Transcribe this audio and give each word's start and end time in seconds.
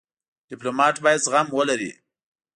ډيپلومات 0.49 0.95
باید 1.03 1.23
زغم 1.25 1.47
ولري. 1.57 1.91